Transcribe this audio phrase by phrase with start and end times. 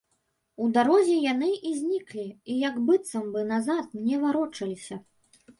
[0.63, 5.03] У дарозе яны і зніклі, і як быццам бы назад не варочаліся.